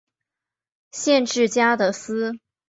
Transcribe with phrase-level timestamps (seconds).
[0.89, 2.35] 县治加的斯。